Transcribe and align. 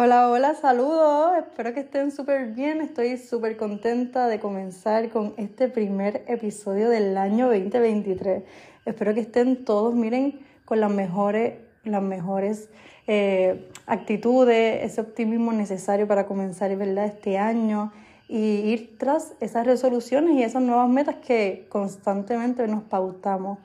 Hola, 0.00 0.30
hola, 0.30 0.54
saludos. 0.54 1.38
Espero 1.38 1.74
que 1.74 1.80
estén 1.80 2.12
súper 2.12 2.52
bien. 2.52 2.80
Estoy 2.80 3.16
súper 3.16 3.56
contenta 3.56 4.28
de 4.28 4.38
comenzar 4.38 5.10
con 5.10 5.34
este 5.38 5.66
primer 5.66 6.22
episodio 6.28 6.88
del 6.88 7.16
año 7.16 7.46
2023. 7.48 8.44
Espero 8.84 9.12
que 9.12 9.18
estén 9.18 9.64
todos, 9.64 9.96
miren, 9.96 10.38
con 10.64 10.78
las 10.78 10.92
mejores, 10.92 11.54
las 11.82 12.00
mejores 12.00 12.70
eh, 13.08 13.68
actitudes, 13.86 14.84
ese 14.84 15.00
optimismo 15.00 15.52
necesario 15.52 16.06
para 16.06 16.26
comenzar 16.26 16.76
¿verdad? 16.76 17.06
este 17.06 17.36
año 17.36 17.92
y 18.28 18.38
ir 18.70 18.98
tras 18.98 19.34
esas 19.40 19.66
resoluciones 19.66 20.36
y 20.36 20.44
esas 20.44 20.62
nuevas 20.62 20.88
metas 20.88 21.16
que 21.16 21.66
constantemente 21.70 22.68
nos 22.68 22.84
pautamos. 22.84 23.58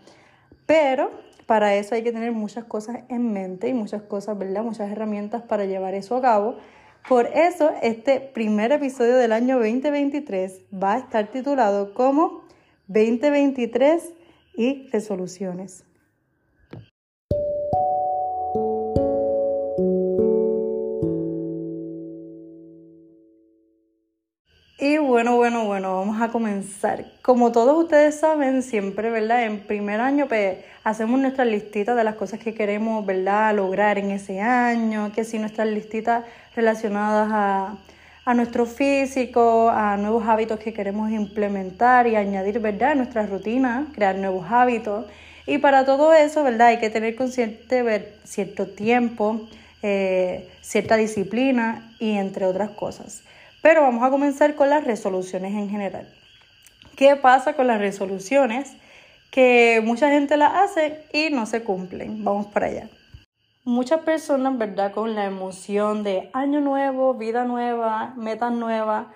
Pero 0.66 1.12
para 1.46 1.76
eso 1.76 1.96
hay 1.96 2.04
que 2.04 2.12
tener 2.12 2.32
muchas 2.32 2.66
cosas 2.66 3.00
en 3.10 3.32
mente 3.34 3.68
y 3.68 3.74
muchas 3.74 4.02
cosas, 4.02 4.38
¿verdad? 4.38 4.64
Muchas 4.64 4.92
herramientas 4.92 5.44
para 5.44 5.66
llevar 5.66 5.94
eso 5.94 6.16
a 6.16 6.22
cabo. 6.22 6.56
Por 7.08 7.28
eso 7.28 7.72
este 7.82 8.20
primer 8.20 8.72
episodio 8.72 9.18
del 9.18 9.34
año 9.34 9.58
2023 9.58 10.62
va 10.74 10.94
a 10.94 11.00
estar 11.00 11.28
titulado 11.28 11.94
como 11.94 12.44
2023 12.88 14.14
y 14.56 14.88
resoluciones. 14.88 15.84
A 26.24 26.32
comenzar. 26.32 27.06
Como 27.22 27.52
todos 27.52 27.78
ustedes 27.84 28.20
saben, 28.20 28.64
siempre, 28.64 29.10
¿verdad? 29.10 29.44
En 29.46 29.60
primer 29.60 30.00
año, 30.00 30.28
pues 30.28 30.58
hacemos 30.84 31.20
nuestras 31.20 31.48
listitas 31.48 31.96
de 31.96 32.04
las 32.04 32.16
cosas 32.16 32.40
que 32.40 32.54
queremos, 32.54 33.06
¿verdad? 33.06 33.56
Lograr 33.56 33.98
en 33.98 34.12
ese 34.12 34.42
año, 34.42 35.12
que 35.14 35.24
si 35.24 35.38
nuestras 35.40 35.68
listitas 35.68 36.24
relacionadas 36.56 37.30
a, 37.32 37.78
a 38.26 38.34
nuestro 38.34 38.66
físico, 38.66 39.70
a 39.70 39.98
nuevos 39.98 40.28
hábitos 40.28 40.60
que 40.60 40.74
queremos 40.74 41.12
implementar 41.12 42.08
y 42.08 42.16
añadir, 42.16 42.60
¿verdad? 42.60 42.96
Nuestra 42.96 43.26
rutina, 43.26 43.88
crear 43.94 44.16
nuevos 44.16 44.46
hábitos. 44.50 45.06
Y 45.46 45.58
para 45.58 45.86
todo 45.86 46.14
eso, 46.14 46.44
¿verdad? 46.44 46.68
Hay 46.68 46.80
que 46.80 46.90
tener 46.90 47.16
consciente 47.16 48.14
cierto 48.24 48.68
tiempo, 48.68 49.42
eh, 49.82 50.50
cierta 50.62 50.96
disciplina 50.96 51.94
y 52.00 52.12
entre 52.12 52.46
otras 52.46 52.70
cosas. 52.72 53.24
Pero 53.62 53.82
vamos 53.82 54.04
a 54.04 54.10
comenzar 54.10 54.56
con 54.56 54.70
las 54.70 54.84
resoluciones 54.84 55.54
en 55.54 55.70
general. 55.70 56.08
¿Qué 56.96 57.16
pasa 57.16 57.54
con 57.54 57.68
las 57.68 57.80
resoluciones? 57.80 58.76
Que 59.32 59.82
mucha 59.84 60.10
gente 60.10 60.38
las 60.38 60.54
hace 60.54 61.04
y 61.12 61.32
no 61.32 61.46
se 61.48 61.64
cumplen. 61.64 62.24
Vamos 62.24 62.48
para 62.48 62.68
allá. 62.68 62.90
Muchas 63.66 64.02
personas, 64.02 64.58
¿verdad? 64.58 64.92
Con 64.92 65.16
la 65.16 65.26
emoción 65.26 66.04
de 66.04 66.30
año 66.34 66.60
nuevo, 66.60 67.16
vida 67.16 67.46
nueva, 67.46 68.14
metas 68.16 68.52
nuevas, 68.52 69.08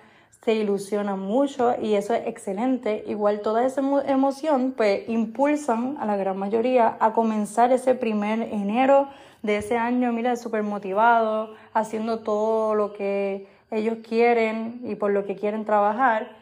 se 0.42 0.54
ilusionan 0.54 1.20
mucho 1.20 1.74
y 1.80 1.94
eso 1.94 2.14
es 2.14 2.26
excelente. 2.26 3.04
Igual 3.06 3.42
toda 3.42 3.64
esa 3.64 3.80
emoción 4.06 4.72
pues 4.76 5.08
impulsan 5.08 5.98
a 6.00 6.06
la 6.06 6.16
gran 6.16 6.36
mayoría 6.36 6.96
a 6.98 7.12
comenzar 7.12 7.70
ese 7.70 7.94
primer 7.94 8.40
enero 8.40 9.08
de 9.42 9.58
ese 9.58 9.76
año, 9.76 10.12
mira, 10.12 10.34
súper 10.36 10.62
motivado, 10.62 11.54
haciendo 11.74 12.20
todo 12.20 12.74
lo 12.74 12.92
que 12.92 13.46
ellos 13.70 13.98
quieren 14.08 14.80
y 14.84 14.94
por 14.94 15.12
lo 15.12 15.26
que 15.26 15.36
quieren 15.36 15.64
trabajar, 15.64 16.36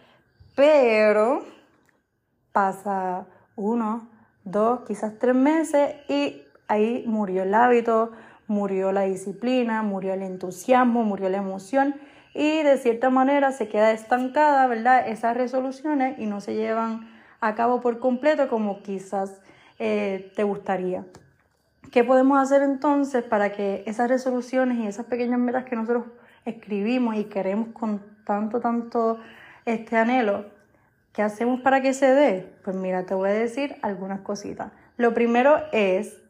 pero 0.57 1.45
pasa 2.51 3.27
uno, 3.55 4.09
dos, 4.43 4.81
quizás 4.87 5.19
tres 5.21 5.35
meses 5.37 5.95
y 6.09 6.43
ahí 6.67 7.05
murió 7.07 7.45
el 7.45 7.55
hábito, 7.55 8.11
murió 8.49 8.91
la 8.91 9.03
disciplina, 9.03 9.83
murió 9.83 10.15
el 10.15 10.23
entusiasmo, 10.23 11.05
murió 11.05 11.29
la 11.29 11.37
emoción 11.37 11.95
y 12.35 12.63
de 12.63 12.79
cierta 12.79 13.11
manera 13.11 13.53
se 13.53 13.69
queda 13.69 13.93
estancada, 13.93 14.67
¿verdad? 14.67 15.07
Esas 15.07 15.37
resoluciones 15.37 16.19
y 16.19 16.27
no 16.27 16.41
se 16.41 16.55
llevan 16.55 17.09
a 17.41 17.55
cabo 17.55 17.83
por 17.83 17.99
completo 17.99 18.49
como 18.49 18.83
quizás 18.83 19.43
eh, 19.79 20.33
te 20.35 20.43
gustaría. 20.43 21.05
¿Qué 21.93 22.03
podemos 22.03 22.39
hacer 22.39 22.63
entonces 22.63 23.23
para 23.23 23.53
que 23.53 23.85
esas 23.87 24.09
resoluciones 24.09 24.79
y 24.79 24.87
esas 24.87 25.07
pequeñas 25.07 25.39
metas 25.39 25.65
que 25.65 25.77
nosotros 25.77 26.05
escribimos 26.47 27.17
y 27.17 27.25
queremos 27.25 27.69
con 27.75 28.03
tanto, 28.25 28.61
tanto 28.61 29.19
este 29.67 29.97
anhelo, 29.97 30.47
¿qué 31.13 31.23
hacemos 31.23 31.61
para 31.61 31.83
que 31.83 31.93
se 31.93 32.07
dé? 32.07 32.49
Pues 32.65 32.75
mira, 32.75 33.05
te 33.05 33.15
voy 33.15 33.29
a 33.29 33.33
decir 33.33 33.77
algunas 33.83 34.21
cositas. 34.21 34.73
Lo 34.97 35.13
primero 35.13 35.59
es 35.73 36.23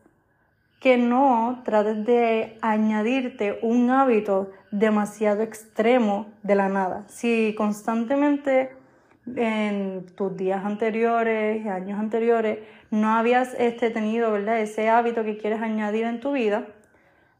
que 0.80 0.96
no 0.96 1.62
trates 1.64 2.04
de 2.04 2.58
añadirte 2.62 3.58
un 3.62 3.90
hábito 3.90 4.50
demasiado 4.70 5.42
extremo 5.42 6.26
de 6.42 6.54
la 6.54 6.68
nada. 6.68 7.04
Si 7.08 7.54
constantemente 7.56 8.74
en 9.34 10.06
tus 10.14 10.36
días 10.36 10.64
anteriores, 10.64 11.66
años 11.66 11.98
anteriores, 11.98 12.60
no 12.90 13.10
habías 13.16 13.54
este, 13.58 13.90
tenido 13.90 14.32
¿verdad? 14.32 14.60
ese 14.60 14.88
hábito 14.88 15.24
que 15.24 15.36
quieres 15.36 15.60
añadir 15.60 16.04
en 16.04 16.20
tu 16.20 16.32
vida, 16.32 16.66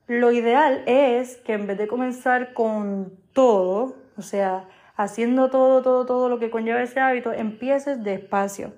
lo 0.08 0.30
ideal 0.32 0.82
es 0.86 1.36
que 1.38 1.54
en 1.54 1.66
vez 1.66 1.78
de 1.78 1.88
comenzar 1.88 2.52
con 2.52 3.12
todo, 3.32 3.96
o 4.16 4.22
sea, 4.22 4.64
haciendo 4.96 5.50
todo, 5.50 5.82
todo, 5.82 6.06
todo 6.06 6.28
lo 6.28 6.38
que 6.38 6.50
conlleva 6.50 6.82
ese 6.82 7.00
hábito, 7.00 7.32
empieces 7.32 8.02
despacio. 8.02 8.72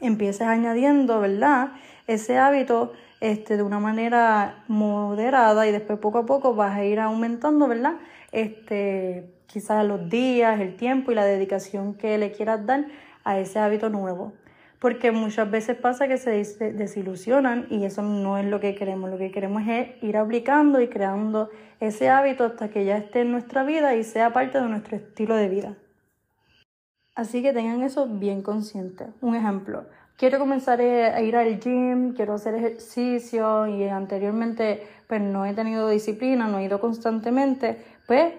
Empieces 0.00 0.46
añadiendo, 0.46 1.20
¿verdad? 1.20 1.72
Ese 2.06 2.36
hábito 2.36 2.92
este, 3.20 3.56
de 3.56 3.62
una 3.62 3.78
manera 3.78 4.64
moderada 4.68 5.66
y 5.66 5.72
después 5.72 5.98
poco 5.98 6.18
a 6.18 6.26
poco 6.26 6.54
vas 6.54 6.76
a 6.76 6.84
ir 6.84 7.00
aumentando, 7.00 7.68
¿verdad? 7.68 7.94
Este, 8.32 9.32
quizás 9.46 9.86
los 9.86 10.10
días, 10.10 10.60
el 10.60 10.76
tiempo 10.76 11.12
y 11.12 11.14
la 11.14 11.24
dedicación 11.24 11.94
que 11.94 12.18
le 12.18 12.32
quieras 12.32 12.66
dar 12.66 12.86
a 13.22 13.38
ese 13.38 13.58
hábito 13.60 13.88
nuevo 13.88 14.32
porque 14.78 15.12
muchas 15.12 15.50
veces 15.50 15.76
pasa 15.76 16.08
que 16.08 16.18
se 16.18 16.30
desilusionan 16.72 17.66
y 17.70 17.84
eso 17.84 18.02
no 18.02 18.38
es 18.38 18.44
lo 18.44 18.60
que 18.60 18.74
queremos. 18.74 19.10
Lo 19.10 19.18
que 19.18 19.30
queremos 19.30 19.62
es 19.66 20.02
ir 20.02 20.16
aplicando 20.16 20.80
y 20.80 20.88
creando 20.88 21.50
ese 21.80 22.10
hábito 22.10 22.44
hasta 22.44 22.68
que 22.68 22.84
ya 22.84 22.96
esté 22.98 23.20
en 23.20 23.32
nuestra 23.32 23.64
vida 23.64 23.94
y 23.94 24.04
sea 24.04 24.32
parte 24.32 24.60
de 24.60 24.68
nuestro 24.68 24.96
estilo 24.96 25.36
de 25.36 25.48
vida. 25.48 25.76
Así 27.14 27.42
que 27.42 27.52
tengan 27.52 27.82
eso 27.82 28.06
bien 28.08 28.42
consciente. 28.42 29.06
Un 29.20 29.36
ejemplo, 29.36 29.86
quiero 30.16 30.38
comenzar 30.38 30.80
a 30.80 31.20
ir 31.22 31.36
al 31.36 31.60
gym, 31.60 32.12
quiero 32.12 32.34
hacer 32.34 32.54
ejercicio 32.54 33.66
y 33.66 33.84
anteriormente 33.84 34.86
pues 35.06 35.20
no 35.20 35.46
he 35.46 35.54
tenido 35.54 35.88
disciplina, 35.88 36.48
no 36.48 36.58
he 36.58 36.64
ido 36.64 36.80
constantemente, 36.80 37.78
pues 38.06 38.34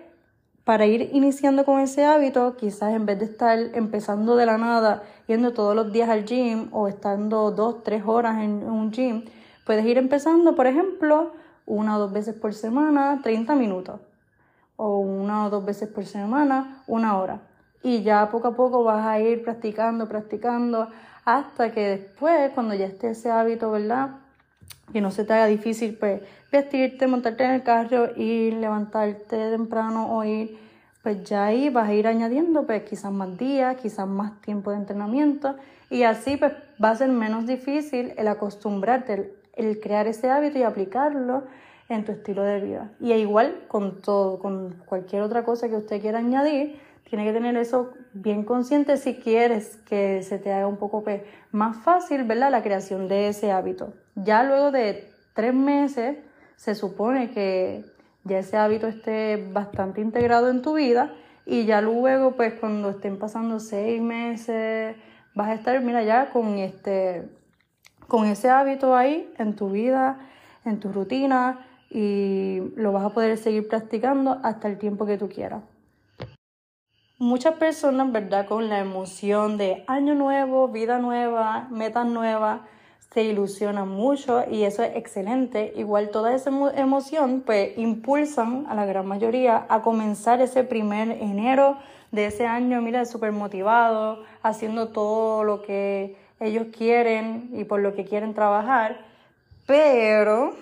para 0.66 0.88
ir 0.88 1.12
iniciando 1.14 1.64
con 1.64 1.80
ese 1.80 2.04
hábito, 2.06 2.58
quizás 2.58 2.94
en 2.94 3.06
vez 3.06 3.20
de 3.20 3.26
estar 3.26 3.58
empezando 3.74 4.36
de 4.36 4.48
la 4.48 4.58
nada, 4.58 5.04
yendo 5.28 5.54
todos 5.54 5.76
los 5.76 5.94
días 5.94 6.10
al 6.10 6.26
gym 6.26 6.70
o 6.72 6.88
estando 6.88 7.52
dos, 7.52 7.84
tres 7.84 8.04
horas 8.06 8.42
en 8.44 8.68
un 8.68 8.92
gym, 8.92 9.26
puedes 9.64 9.86
ir 9.86 10.00
empezando, 10.00 10.56
por 10.56 10.66
ejemplo, 10.66 11.34
una 11.68 11.96
o 11.96 12.00
dos 12.00 12.12
veces 12.12 12.34
por 12.34 12.56
semana, 12.56 13.20
30 13.22 13.56
minutos. 13.56 14.02
O 14.76 14.98
una 14.98 15.46
o 15.46 15.50
dos 15.52 15.64
veces 15.64 15.88
por 15.88 16.06
semana, 16.06 16.84
una 16.88 17.18
hora. 17.18 17.42
Y 17.84 18.02
ya 18.02 18.30
poco 18.32 18.48
a 18.50 18.56
poco 18.56 18.84
vas 18.84 19.06
a 19.06 19.20
ir 19.20 19.44
practicando, 19.44 20.10
practicando, 20.10 20.90
hasta 21.26 21.72
que 21.72 21.88
después, 21.88 22.52
cuando 22.56 22.74
ya 22.74 22.88
esté 22.88 23.12
ese 23.12 23.30
hábito, 23.30 23.70
¿verdad? 23.70 24.18
Que 24.92 25.00
no 25.00 25.12
se 25.12 25.26
te 25.26 25.34
haga 25.34 25.46
difícil, 25.46 25.96
pues, 25.96 26.22
vestirte, 26.56 27.08
montarte 27.08 27.44
en 27.44 27.52
el 27.52 27.64
carro, 27.64 28.10
ir, 28.16 28.54
levantarte 28.54 29.52
temprano 29.52 30.16
o 30.16 30.24
ir, 30.24 30.58
pues 31.04 31.24
ya 31.24 31.46
ahí 31.46 31.70
vas 31.70 31.90
a 31.90 31.94
ir 31.94 32.08
añadiendo 32.08 32.66
pues 32.66 32.84
quizás 32.84 33.12
más 33.12 33.38
días, 33.38 33.78
quizás 33.82 34.08
más 34.08 34.42
tiempo 34.42 34.72
de 34.72 34.78
entrenamiento 34.78 35.56
y 35.90 36.04
así 36.04 36.38
pues 36.38 36.54
va 36.84 36.92
a 36.92 36.96
ser 36.96 37.10
menos 37.10 37.46
difícil 37.46 38.14
el 38.18 38.28
acostumbrarte, 38.28 39.34
el, 39.56 39.80
crear 39.80 40.08
ese 40.08 40.30
hábito 40.30 40.58
y 40.58 40.64
aplicarlo 40.64 41.44
en 41.90 42.04
tu 42.06 42.12
estilo 42.12 42.42
de 42.44 42.60
vida. 42.60 42.92
Y 43.00 43.14
igual 43.14 43.66
con 43.68 44.02
todo, 44.02 44.40
con 44.40 44.82
cualquier 44.86 45.22
otra 45.22 45.44
cosa 45.44 45.70
que 45.70 45.76
usted 45.76 46.02
quiera 46.02 46.20
añadir, 46.20 46.80
tiene 47.08 47.24
que 47.24 47.34
tener 47.34 47.56
eso 47.56 47.94
bien 48.14 48.44
consciente 48.44 48.98
si 48.98 49.16
quieres 49.16 49.78
que 49.88 50.24
se 50.24 50.40
te 50.40 50.52
haga 50.52 50.66
un 50.66 50.78
poco 50.78 51.04
pues, 51.04 51.22
más 51.52 51.78
fácil, 51.78 52.24
¿verdad? 52.24 52.50
La 52.50 52.64
creación 52.64 53.08
de 53.08 53.28
ese 53.28 53.52
hábito. 53.52 53.94
Ya 54.16 54.44
luego 54.44 54.72
de 54.72 55.08
tres 55.36 55.54
meses 55.54 56.18
se 56.56 56.76
supone 56.76 57.32
que 57.32 57.84
ya 58.24 58.40
ese 58.40 58.58
hábito 58.58 58.88
esté 58.88 59.38
bastante 59.52 60.02
integrado 60.02 60.50
en 60.50 60.62
tu 60.62 60.74
vida 60.74 61.14
y 61.46 61.66
ya 61.66 61.82
luego, 61.82 62.32
pues 62.36 62.54
cuando 62.60 62.90
estén 62.90 63.20
pasando 63.20 63.60
seis 63.60 64.02
meses, 64.02 64.96
vas 65.36 65.50
a 65.50 65.54
estar, 65.54 65.80
mira, 65.82 66.04
ya 66.04 66.32
con, 66.32 66.58
este, 66.58 67.30
con 68.08 68.26
ese 68.26 68.50
hábito 68.50 68.96
ahí 68.96 69.32
en 69.38 69.56
tu 69.56 69.70
vida, 69.70 70.20
en 70.66 70.80
tu 70.80 70.92
rutina 70.92 71.68
y 71.90 72.62
lo 72.76 72.92
vas 72.92 73.06
a 73.06 73.10
poder 73.10 73.38
seguir 73.38 73.68
practicando 73.68 74.40
hasta 74.44 74.68
el 74.68 74.80
tiempo 74.80 75.06
que 75.06 75.18
tú 75.18 75.30
quieras. 75.30 75.64
Muchas 77.20 77.56
personas, 77.56 78.12
¿verdad? 78.12 78.46
Con 78.46 78.68
la 78.68 78.80
emoción 78.80 79.58
de 79.58 79.86
año 79.88 80.16
nuevo, 80.16 80.68
vida 80.68 81.00
nueva, 81.00 81.68
metas 81.70 82.06
nuevas, 82.06 82.62
se 83.14 83.24
ilusionan 83.24 83.88
mucho 83.88 84.44
y 84.50 84.64
eso 84.64 84.84
es 84.84 84.96
excelente. 84.96 85.74
Igual 85.78 86.10
toda 86.10 86.36
esa 86.36 86.50
emoción 86.76 87.44
pues 87.46 87.78
impulsan 87.78 88.66
a 88.68 88.76
la 88.76 88.86
gran 88.86 89.06
mayoría 89.06 89.66
a 89.70 89.82
comenzar 89.82 90.42
ese 90.42 90.64
primer 90.64 91.12
enero 91.12 91.78
de 92.12 92.28
ese 92.28 92.46
año, 92.46 92.82
mira, 92.82 93.06
súper 93.06 93.32
motivado, 93.32 94.24
haciendo 94.42 94.90
todo 94.90 95.44
lo 95.44 95.62
que 95.62 96.18
ellos 96.40 96.68
quieren 96.76 97.50
y 97.54 97.64
por 97.64 97.82
lo 97.82 97.94
que 97.94 98.06
quieren 98.06 98.34
trabajar, 98.34 99.00
pero 99.66 100.56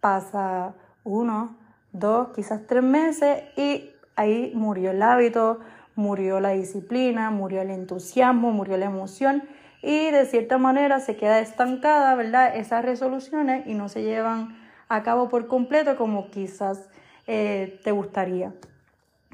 pasa 0.00 0.74
uno, 1.04 1.56
dos, 1.92 2.28
quizás 2.34 2.66
tres 2.66 2.82
meses 2.82 3.44
y 3.56 3.90
ahí 4.16 4.52
murió 4.54 4.90
el 4.90 5.02
hábito, 5.02 5.60
murió 5.94 6.40
la 6.40 6.50
disciplina, 6.50 7.30
murió 7.30 7.62
el 7.62 7.70
entusiasmo, 7.70 8.50
murió 8.52 8.76
la 8.76 8.86
emoción 8.86 9.42
y 9.82 10.10
de 10.10 10.24
cierta 10.26 10.58
manera 10.58 11.00
se 11.00 11.16
queda 11.16 11.40
estancada, 11.40 12.14
¿verdad? 12.14 12.56
Esas 12.56 12.84
resoluciones 12.84 13.66
y 13.66 13.74
no 13.74 13.88
se 13.88 14.02
llevan 14.02 14.56
a 14.88 15.02
cabo 15.02 15.28
por 15.28 15.48
completo 15.48 15.96
como 15.96 16.30
quizás 16.30 16.88
eh, 17.26 17.80
te 17.82 17.90
gustaría. 17.90 18.52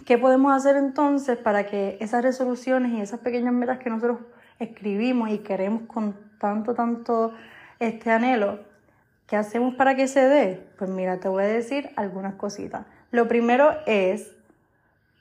¿Qué 0.06 0.16
podemos 0.16 0.56
hacer 0.56 0.76
entonces 0.76 1.36
para 1.36 1.66
que 1.66 1.98
esas 2.00 2.22
resoluciones 2.22 2.92
y 2.92 3.00
esas 3.00 3.20
pequeñas 3.20 3.52
metas 3.52 3.78
que 3.78 3.90
nosotros 3.90 4.20
escribimos 4.58 5.30
y 5.30 5.38
queremos 5.38 5.82
con 5.82 6.16
tanto, 6.38 6.74
tanto 6.74 7.34
este 7.78 8.10
anhelo, 8.10 8.60
¿qué 9.26 9.36
hacemos 9.36 9.74
para 9.74 9.96
que 9.96 10.08
se 10.08 10.26
dé? 10.26 10.66
Pues 10.78 10.88
mira, 10.88 11.20
te 11.20 11.28
voy 11.28 11.44
a 11.44 11.46
decir 11.46 11.90
algunas 11.96 12.34
cositas. 12.34 12.86
Lo 13.10 13.28
primero 13.28 13.76
es 13.86 14.34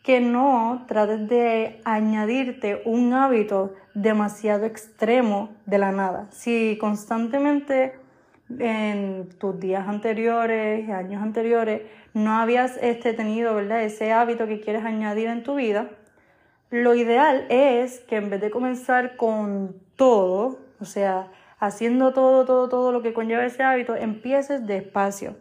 que 0.08 0.22
no 0.22 0.86
trates 0.88 1.28
de 1.28 1.82
añadirte 1.84 2.82
un 2.86 3.14
hábito 3.14 3.74
demasiado 3.94 4.66
extremo 4.66 5.50
de 5.66 5.80
la 5.80 5.92
nada. 5.92 6.30
Si 6.32 6.78
constantemente 6.80 8.00
en 8.58 9.28
tus 9.38 9.60
días 9.60 9.86
anteriores, 9.86 10.90
años 10.90 11.22
anteriores, 11.22 11.82
no 12.14 12.32
habías 12.40 12.78
este, 12.82 13.12
tenido 13.12 13.54
¿verdad? 13.54 13.84
ese 13.84 14.14
hábito 14.14 14.48
que 14.48 14.62
quieres 14.62 14.86
añadir 14.86 15.28
en 15.28 15.44
tu 15.44 15.56
vida, 15.56 15.90
lo 16.70 16.96
ideal 16.96 17.46
es 17.50 18.00
que 18.00 18.16
en 18.16 18.30
vez 18.30 18.40
de 18.40 18.50
comenzar 18.50 19.18
con 19.18 19.76
todo, 19.98 20.58
o 20.80 20.86
sea, 20.86 21.28
haciendo 21.60 22.14
todo, 22.14 22.46
todo, 22.46 22.70
todo 22.70 22.94
lo 22.94 23.02
que 23.02 23.12
conlleva 23.12 23.46
ese 23.46 23.62
hábito, 23.62 23.94
empieces 23.94 24.66
despacio. 24.66 25.36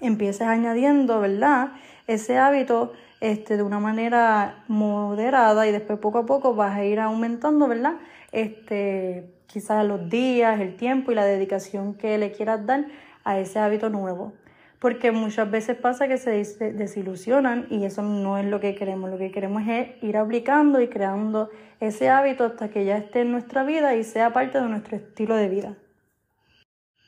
Empieces 0.00 0.48
añadiendo, 0.48 1.20
¿verdad? 1.20 1.74
Ese 2.08 2.36
hábito 2.36 2.92
este, 3.22 3.56
de 3.56 3.62
una 3.62 3.78
manera 3.78 4.64
moderada 4.66 5.68
y 5.68 5.70
después 5.70 6.00
poco 6.00 6.18
a 6.18 6.26
poco 6.26 6.56
vas 6.56 6.76
a 6.76 6.84
ir 6.84 6.98
aumentando, 6.98 7.68
¿verdad? 7.68 7.94
Este, 8.32 9.30
quizás 9.46 9.86
los 9.86 10.10
días, 10.10 10.60
el 10.60 10.74
tiempo 10.74 11.12
y 11.12 11.14
la 11.14 11.24
dedicación 11.24 11.94
que 11.94 12.18
le 12.18 12.32
quieras 12.32 12.66
dar 12.66 12.86
a 13.22 13.38
ese 13.38 13.60
hábito 13.60 13.90
nuevo. 13.90 14.32
Porque 14.80 15.12
muchas 15.12 15.48
veces 15.48 15.76
pasa 15.76 16.08
que 16.08 16.18
se 16.18 16.32
desilusionan 16.72 17.68
y 17.70 17.84
eso 17.84 18.02
no 18.02 18.38
es 18.38 18.44
lo 18.44 18.58
que 18.58 18.74
queremos. 18.74 19.08
Lo 19.08 19.18
que 19.18 19.30
queremos 19.30 19.62
es 19.68 20.02
ir 20.02 20.16
aplicando 20.16 20.80
y 20.80 20.88
creando 20.88 21.48
ese 21.78 22.10
hábito 22.10 22.42
hasta 22.44 22.70
que 22.70 22.84
ya 22.84 22.96
esté 22.96 23.20
en 23.20 23.30
nuestra 23.30 23.62
vida 23.62 23.94
y 23.94 24.02
sea 24.02 24.32
parte 24.32 24.60
de 24.60 24.68
nuestro 24.68 24.96
estilo 24.96 25.36
de 25.36 25.48
vida. 25.48 25.76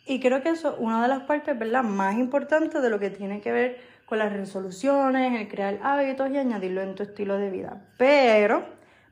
Y 0.06 0.20
creo 0.20 0.42
que 0.44 0.50
eso 0.50 0.74
es 0.74 0.76
una 0.78 1.02
de 1.02 1.08
las 1.08 1.24
partes 1.24 1.58
¿verdad? 1.58 1.82
más 1.82 2.16
importantes 2.18 2.80
de 2.80 2.90
lo 2.90 3.00
que 3.00 3.10
tiene 3.10 3.40
que 3.40 3.50
ver 3.50 3.93
con 4.06 4.18
las 4.18 4.32
resoluciones, 4.32 5.40
el 5.40 5.48
crear 5.48 5.78
hábitos 5.82 6.30
y 6.30 6.38
añadirlo 6.38 6.82
en 6.82 6.94
tu 6.94 7.02
estilo 7.02 7.38
de 7.38 7.50
vida. 7.50 7.82
Pero 7.98 8.64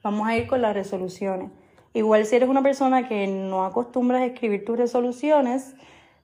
vamos 0.03 0.29
a 0.29 0.37
ir 0.37 0.47
con 0.47 0.63
las 0.63 0.75
resoluciones. 0.75 1.51
Igual 1.95 2.25
si 2.25 2.37
eres 2.37 2.49
una 2.49 2.63
persona 2.63 3.09
que 3.09 3.27
no 3.27 3.65
acostumbras 3.65 4.23
a 4.23 4.27
escribir 4.27 4.65
tus 4.65 4.79
resoluciones, 4.79 5.75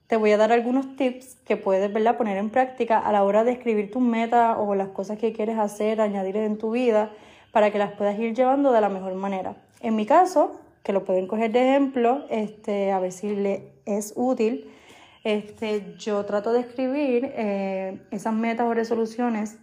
te 0.07 0.17
voy 0.17 0.31
a 0.31 0.37
dar 0.37 0.51
algunos 0.51 0.95
tips 0.95 1.35
que 1.45 1.55
puedes 1.55 1.93
¿verdad? 1.93 2.17
poner 2.17 2.37
en 2.37 2.49
práctica 2.49 2.97
a 2.97 3.11
la 3.11 3.23
hora 3.23 3.43
de 3.43 3.51
escribir 3.51 3.91
tus 3.91 4.01
metas 4.01 4.57
o 4.59 4.73
las 4.73 4.87
cosas 4.87 5.19
que 5.19 5.33
quieres 5.33 5.59
hacer, 5.59 6.01
añadir 6.01 6.37
en 6.37 6.57
tu 6.57 6.71
vida, 6.71 7.11
para 7.51 7.71
que 7.71 7.77
las 7.77 7.91
puedas 7.91 8.17
ir 8.17 8.33
llevando 8.33 8.71
de 8.71 8.81
la 8.81 8.89
mejor 8.89 9.13
manera. 9.13 9.55
En 9.81 9.95
mi 9.95 10.05
caso, 10.07 10.59
que 10.83 10.93
lo 10.93 11.05
pueden 11.05 11.27
coger 11.27 11.51
de 11.51 11.69
ejemplo, 11.69 12.25
este, 12.29 12.91
a 12.91 12.99
ver 12.99 13.11
si 13.11 13.61
es 13.85 14.13
útil, 14.15 14.71
este, 15.23 15.95
yo 15.97 16.25
trato 16.25 16.53
de 16.53 16.61
escribir 16.61 17.31
eh, 17.35 18.01
esas 18.11 18.33
metas 18.33 18.65
o 18.67 18.73
resoluciones 18.73 19.57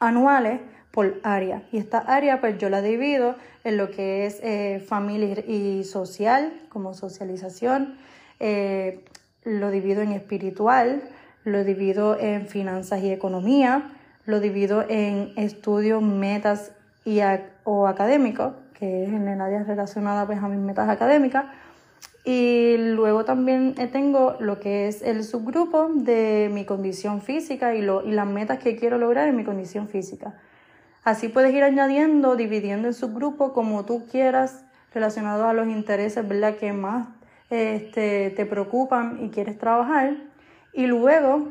anuales 0.00 0.60
por 0.90 1.20
área. 1.22 1.62
Y 1.72 1.78
esta 1.78 1.98
área 1.98 2.40
pues 2.40 2.58
yo 2.58 2.68
la 2.70 2.82
divido 2.82 3.36
en 3.64 3.76
lo 3.76 3.90
que 3.90 4.26
es 4.26 4.40
eh, 4.42 4.84
familia 4.86 5.40
y 5.46 5.84
social, 5.84 6.52
como 6.68 6.94
socialización, 6.94 7.96
eh, 8.40 9.04
lo 9.42 9.70
divido 9.70 10.02
en 10.02 10.12
espiritual, 10.12 11.02
lo 11.44 11.64
divido 11.64 12.18
en 12.18 12.46
finanzas 12.46 13.02
y 13.02 13.10
economía, 13.10 13.90
lo 14.24 14.40
divido 14.40 14.84
en 14.88 15.32
estudios, 15.36 16.02
metas 16.02 16.72
y 17.04 17.20
o 17.64 17.86
académicos, 17.86 18.54
que 18.78 19.04
es 19.04 19.10
en 19.10 19.28
el 19.28 19.40
área 19.40 19.62
relacionada 19.62 20.26
pues 20.26 20.38
a 20.42 20.48
mis 20.48 20.58
metas 20.58 20.88
académicas, 20.88 21.46
y 22.26 22.76
luego 22.78 23.26
también 23.26 23.74
eh, 23.76 23.86
tengo 23.86 24.36
lo 24.40 24.58
que 24.58 24.88
es 24.88 25.02
el 25.02 25.24
subgrupo 25.24 25.90
de 25.92 26.50
mi 26.50 26.64
condición 26.64 27.20
física 27.20 27.74
y, 27.74 27.82
lo, 27.82 28.02
y 28.02 28.12
las 28.12 28.26
metas 28.26 28.58
que 28.58 28.76
quiero 28.76 28.96
lograr 28.96 29.28
en 29.28 29.36
mi 29.36 29.44
condición 29.44 29.88
física. 29.88 30.40
Así 31.02 31.28
puedes 31.28 31.52
ir 31.52 31.62
añadiendo, 31.62 32.34
dividiendo 32.34 32.88
en 32.88 32.94
subgrupos 32.94 33.52
como 33.52 33.84
tú 33.84 34.06
quieras, 34.10 34.64
relacionados 34.94 35.46
a 35.46 35.52
los 35.52 35.68
intereses 35.68 36.26
¿verdad? 36.26 36.56
que 36.56 36.72
más 36.72 37.08
este, 37.50 38.30
te 38.30 38.46
preocupan 38.46 39.22
y 39.22 39.28
quieres 39.28 39.58
trabajar. 39.58 40.16
Y 40.72 40.86
luego 40.86 41.48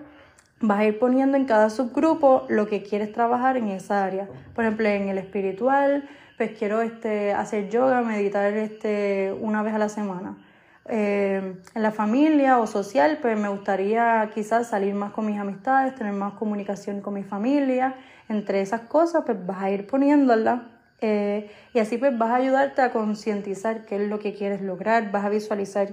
vas 0.60 0.80
a 0.80 0.86
ir 0.86 0.98
poniendo 0.98 1.38
en 1.38 1.46
cada 1.46 1.70
subgrupo 1.70 2.48
lo 2.50 2.68
que 2.68 2.82
quieres 2.82 3.12
trabajar 3.12 3.58
en 3.58 3.68
esa 3.68 4.04
área. 4.04 4.28
Por 4.56 4.64
ejemplo, 4.64 4.88
en 4.88 5.08
el 5.08 5.20
espiritual, 5.20 6.10
pues 6.36 6.58
quiero 6.58 6.82
este, 6.82 7.32
hacer 7.32 7.70
yoga, 7.70 8.02
meditar 8.02 8.52
este, 8.54 9.36
una 9.40 9.62
vez 9.62 9.76
a 9.76 9.78
la 9.78 9.90
semana 9.90 10.36
eh, 10.86 11.56
en 11.74 11.82
la 11.82 11.92
familia 11.92 12.60
o 12.60 12.68
social, 12.68 13.20
pues 13.22 13.40
me 13.40 13.48
gustaría 13.48 14.30
quizás 14.34 14.70
salir 14.70 14.94
más 14.94 15.12
con 15.12 15.26
mis 15.26 15.40
amistades, 15.40 15.96
tener 15.96 16.14
más 16.14 16.34
comunicación 16.34 17.02
con 17.02 17.14
mi 17.14 17.24
familia. 17.24 17.96
Entre 18.30 18.62
esas 18.62 18.82
cosas, 18.82 19.24
pues 19.26 19.38
vas 19.46 19.62
a 19.62 19.70
ir 19.70 19.88
poniéndola 19.88 20.74
eh, 21.06 21.52
y 21.74 21.80
así 21.80 21.98
pues 21.98 22.18
vas 22.18 22.32
a 22.32 22.36
ayudarte 22.36 22.82
a 22.82 22.94
concientizar 22.94 23.84
qué 23.84 23.98
es 23.98 24.10
lo 24.10 24.20
que 24.20 24.34
quieres 24.34 24.62
lograr, 24.62 25.12
vas 25.12 25.26
a 25.26 25.30
visualizar 25.30 25.90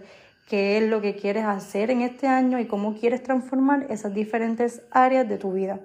qué 0.49 0.79
es 0.79 0.89
lo 0.89 1.01
que 1.01 1.17
quieres 1.17 1.45
hacer 1.47 1.91
en 1.91 2.03
este 2.03 2.29
año 2.29 2.61
y 2.61 2.67
cómo 2.67 2.95
quieres 2.95 3.21
transformar 3.25 3.87
esas 3.91 4.15
diferentes 4.15 4.83
áreas 4.93 5.29
de 5.29 5.37
tu 5.37 5.53
vida. 5.53 5.81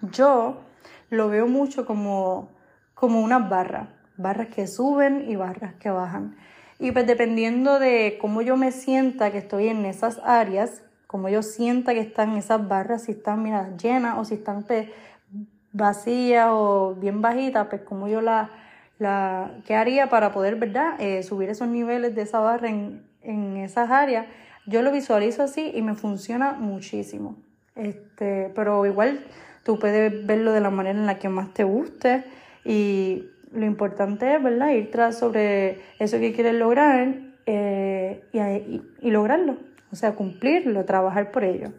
Yo 0.00 0.62
lo 1.10 1.28
veo 1.28 1.46
mucho 1.46 1.84
como, 1.84 2.48
como 2.94 3.20
unas 3.20 3.50
barras, 3.50 3.90
barras 4.16 4.48
que 4.48 4.66
suben 4.66 5.30
y 5.30 5.36
barras 5.36 5.74
que 5.74 5.90
bajan. 5.90 6.34
Y 6.78 6.92
pues 6.92 7.06
dependiendo 7.06 7.78
de 7.78 8.18
cómo 8.20 8.42
yo 8.42 8.56
me 8.56 8.70
sienta 8.70 9.32
que 9.32 9.38
estoy 9.38 9.68
en 9.68 9.84
esas 9.84 10.20
áreas, 10.24 10.82
como 11.06 11.28
yo 11.28 11.42
sienta 11.42 11.94
que 11.94 12.00
están 12.00 12.36
esas 12.36 12.68
barras, 12.68 13.04
si 13.04 13.12
están 13.12 13.42
mira, 13.42 13.76
llenas 13.76 14.18
o 14.18 14.24
si 14.24 14.34
están 14.34 14.62
pues, 14.62 14.88
vacías 15.72 16.48
o 16.50 16.94
bien 16.94 17.20
bajitas, 17.20 17.66
pues 17.68 17.82
como 17.82 18.08
yo 18.08 18.20
la, 18.20 18.50
la, 18.98 19.60
¿qué 19.66 19.74
haría 19.74 20.08
para 20.08 20.32
poder, 20.32 20.56
verdad, 20.56 21.00
eh, 21.00 21.22
subir 21.22 21.50
esos 21.50 21.68
niveles 21.68 22.14
de 22.14 22.22
esa 22.22 22.40
barra 22.40 22.68
en, 22.68 23.02
en 23.22 23.56
esas 23.56 23.90
áreas? 23.90 24.26
Yo 24.66 24.82
lo 24.82 24.92
visualizo 24.92 25.42
así 25.42 25.72
y 25.74 25.82
me 25.82 25.94
funciona 25.94 26.52
muchísimo. 26.52 27.36
Este, 27.74 28.52
pero 28.54 28.84
igual 28.86 29.24
tú 29.64 29.78
puedes 29.78 30.26
verlo 30.26 30.52
de 30.52 30.60
la 30.60 30.70
manera 30.70 30.98
en 30.98 31.06
la 31.06 31.18
que 31.18 31.28
más 31.28 31.54
te 31.54 31.64
guste 31.64 32.24
y 32.64 33.24
lo 33.52 33.66
importante 33.66 34.34
es, 34.34 34.42
¿verdad?, 34.42 34.70
ir 34.70 34.90
tras 34.90 35.18
sobre 35.18 35.80
eso 35.98 36.18
que 36.18 36.32
quieres 36.32 36.54
lograr 36.54 37.14
eh, 37.46 38.22
y, 39.00 39.10
lograrlo, 39.10 39.56
o 39.90 39.96
sea, 39.96 40.14
cumplirlo, 40.14 40.84
trabajar 40.84 41.30
por 41.30 41.44
ello. 41.44 41.72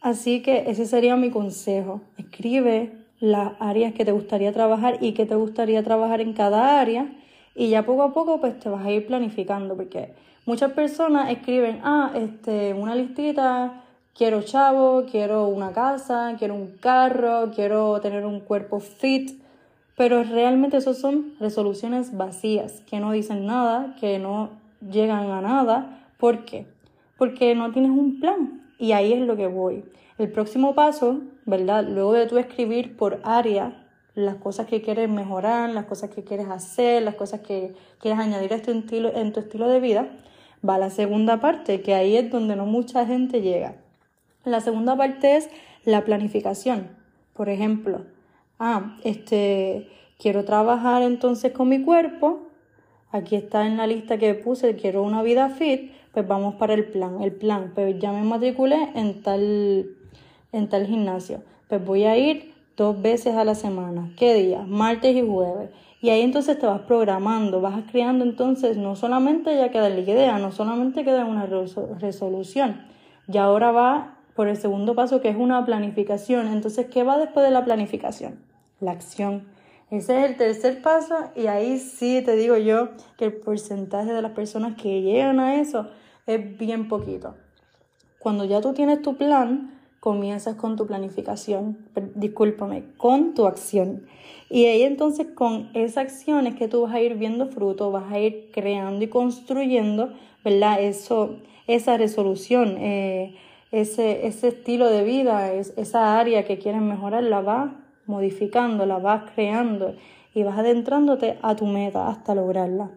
Así 0.00 0.42
que 0.42 0.70
ese 0.70 0.86
sería 0.86 1.16
mi 1.16 1.30
consejo. 1.30 2.02
Escribe 2.16 2.92
las 3.20 3.52
áreas 3.58 3.92
que 3.92 4.04
te 4.04 4.12
gustaría 4.12 4.52
trabajar 4.52 4.98
y 5.00 5.12
que 5.12 5.26
te 5.26 5.34
gustaría 5.34 5.82
trabajar 5.82 6.20
en 6.20 6.32
cada 6.32 6.80
área 6.80 7.12
y 7.54 7.70
ya 7.70 7.84
poco 7.84 8.04
a 8.04 8.12
poco 8.12 8.40
pues 8.40 8.58
te 8.60 8.68
vas 8.68 8.86
a 8.86 8.90
ir 8.92 9.06
planificando 9.08 9.76
porque 9.76 10.14
muchas 10.46 10.72
personas 10.72 11.30
escriben, 11.30 11.80
ah, 11.82 12.12
este, 12.14 12.72
una 12.72 12.94
listita, 12.94 13.82
quiero 14.14 14.42
chavo, 14.42 15.04
quiero 15.10 15.48
una 15.48 15.72
casa, 15.72 16.36
quiero 16.38 16.54
un 16.54 16.76
carro, 16.78 17.50
quiero 17.54 18.00
tener 18.00 18.24
un 18.24 18.40
cuerpo 18.40 18.78
fit, 18.78 19.42
pero 19.98 20.22
realmente 20.22 20.76
eso 20.76 20.94
son 20.94 21.34
resoluciones 21.40 22.16
vacías, 22.16 22.82
que 22.88 23.00
no 23.00 23.10
dicen 23.10 23.46
nada, 23.46 23.96
que 23.98 24.20
no 24.20 24.50
llegan 24.80 25.28
a 25.28 25.40
nada. 25.40 26.04
¿Por 26.18 26.44
qué? 26.44 26.68
Porque 27.18 27.56
no 27.56 27.72
tienes 27.72 27.90
un 27.90 28.20
plan. 28.20 28.62
Y 28.78 28.92
ahí 28.92 29.12
es 29.12 29.20
lo 29.20 29.36
que 29.36 29.48
voy. 29.48 29.84
El 30.16 30.30
próximo 30.30 30.76
paso, 30.76 31.22
¿verdad? 31.46 31.84
Luego 31.84 32.12
de 32.12 32.26
tú 32.26 32.38
escribir 32.38 32.96
por 32.96 33.20
área 33.24 33.88
las 34.14 34.36
cosas 34.36 34.68
que 34.68 34.82
quieres 34.82 35.08
mejorar, 35.08 35.70
las 35.70 35.86
cosas 35.86 36.10
que 36.10 36.22
quieres 36.22 36.46
hacer, 36.48 37.02
las 37.02 37.16
cosas 37.16 37.40
que 37.40 37.74
quieres 38.00 38.20
añadir 38.20 38.54
a 38.54 38.62
tu 38.62 38.70
estilo, 38.70 39.12
en 39.12 39.32
tu 39.32 39.40
estilo 39.40 39.68
de 39.68 39.80
vida, 39.80 40.10
va 40.66 40.78
la 40.78 40.90
segunda 40.90 41.40
parte, 41.40 41.82
que 41.82 41.94
ahí 41.94 42.16
es 42.16 42.30
donde 42.30 42.54
no 42.54 42.66
mucha 42.66 43.04
gente 43.04 43.42
llega. 43.42 43.74
La 44.44 44.60
segunda 44.60 44.96
parte 44.96 45.36
es 45.36 45.50
la 45.84 46.04
planificación. 46.04 46.86
Por 47.34 47.48
ejemplo, 47.48 48.02
ah, 48.58 48.96
este, 49.04 49.88
quiero 50.18 50.44
trabajar 50.44 51.02
entonces 51.02 51.52
con 51.52 51.68
mi 51.68 51.82
cuerpo, 51.82 52.48
aquí 53.10 53.36
está 53.36 53.66
en 53.66 53.76
la 53.76 53.86
lista 53.86 54.18
que 54.18 54.34
puse, 54.34 54.76
quiero 54.76 55.02
una 55.02 55.22
vida 55.22 55.50
fit, 55.50 55.92
pues 56.12 56.26
vamos 56.26 56.54
para 56.56 56.74
el 56.74 56.86
plan. 56.86 57.22
El 57.22 57.32
plan, 57.32 57.72
pues 57.74 57.98
ya 57.98 58.12
me 58.12 58.22
matriculé 58.22 58.90
en 58.94 59.22
tal, 59.22 59.90
en 60.52 60.68
tal 60.68 60.86
gimnasio. 60.86 61.42
Pues 61.68 61.84
voy 61.84 62.04
a 62.04 62.16
ir 62.16 62.54
dos 62.76 63.00
veces 63.00 63.34
a 63.34 63.44
la 63.44 63.54
semana. 63.54 64.10
¿Qué 64.16 64.34
día? 64.34 64.62
Martes 64.66 65.14
y 65.14 65.26
jueves. 65.26 65.70
Y 66.00 66.10
ahí 66.10 66.22
entonces 66.22 66.58
te 66.58 66.66
vas 66.66 66.82
programando, 66.82 67.60
vas 67.60 67.82
creando 67.90 68.24
entonces, 68.24 68.76
no 68.76 68.94
solamente 68.94 69.56
ya 69.56 69.70
queda 69.70 69.88
la 69.88 69.98
idea, 69.98 70.38
no 70.38 70.52
solamente 70.52 71.04
queda 71.04 71.24
una 71.24 71.46
resolución, 71.46 72.80
ya 73.26 73.44
ahora 73.44 73.72
va 73.72 74.18
por 74.36 74.46
el 74.46 74.56
segundo 74.56 74.94
paso 74.94 75.20
que 75.20 75.28
es 75.28 75.36
una 75.36 75.64
planificación. 75.66 76.46
Entonces, 76.46 76.86
¿qué 76.86 77.02
va 77.02 77.18
después 77.18 77.44
de 77.44 77.50
la 77.50 77.64
planificación? 77.64 78.47
La 78.80 78.92
acción. 78.92 79.48
Ese 79.90 80.18
es 80.18 80.30
el 80.30 80.36
tercer 80.36 80.82
paso 80.82 81.14
y 81.34 81.46
ahí 81.46 81.78
sí 81.78 82.22
te 82.22 82.36
digo 82.36 82.56
yo 82.58 82.90
que 83.16 83.24
el 83.24 83.32
porcentaje 83.32 84.12
de 84.12 84.20
las 84.20 84.32
personas 84.32 84.80
que 84.80 85.00
llegan 85.00 85.40
a 85.40 85.60
eso 85.60 85.88
es 86.26 86.58
bien 86.58 86.88
poquito. 86.88 87.34
Cuando 88.18 88.44
ya 88.44 88.60
tú 88.60 88.74
tienes 88.74 89.00
tu 89.00 89.16
plan, 89.16 89.78
comienzas 90.00 90.56
con 90.56 90.76
tu 90.76 90.86
planificación, 90.86 91.78
discúlpame, 92.14 92.84
con 92.96 93.34
tu 93.34 93.46
acción. 93.46 94.06
Y 94.50 94.66
ahí 94.66 94.82
entonces 94.82 95.28
con 95.34 95.70
esa 95.74 96.02
acción 96.02 96.46
es 96.46 96.54
que 96.54 96.68
tú 96.68 96.82
vas 96.82 96.94
a 96.94 97.00
ir 97.00 97.14
viendo 97.16 97.46
fruto, 97.46 97.90
vas 97.90 98.12
a 98.12 98.18
ir 98.18 98.50
creando 98.52 99.04
y 99.04 99.08
construyendo, 99.08 100.12
¿verdad? 100.44 100.82
Eso, 100.82 101.36
esa 101.66 101.96
resolución, 101.96 102.76
eh, 102.78 103.36
ese, 103.72 104.26
ese 104.26 104.48
estilo 104.48 104.88
de 104.88 105.02
vida, 105.02 105.52
es, 105.52 105.72
esa 105.76 106.18
área 106.18 106.44
que 106.44 106.58
quieres 106.58 106.82
mejorar, 106.82 107.22
la 107.22 107.40
vas 107.40 107.72
modificando, 108.08 108.86
la 108.86 108.98
vas 108.98 109.30
creando 109.34 109.94
y 110.34 110.42
vas 110.42 110.58
adentrándote 110.58 111.38
a 111.42 111.54
tu 111.54 111.66
meta 111.66 112.08
hasta 112.08 112.34
lograrla. 112.34 112.90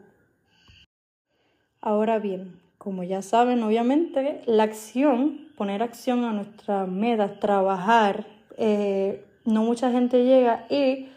Ahora 1.81 2.19
bien, 2.19 2.59
como 2.77 3.03
ya 3.03 3.21
saben, 3.21 3.61
obviamente, 3.61 4.41
la 4.45 4.63
acción, 4.63 5.49
poner 5.55 5.83
acción 5.83 6.23
a 6.23 6.33
nuestras 6.33 6.87
metas, 6.87 7.39
trabajar, 7.39 8.25
eh, 8.57 9.23
no 9.45 9.63
mucha 9.63 9.91
gente 9.91 10.23
llega 10.23 10.65
y 10.69 11.09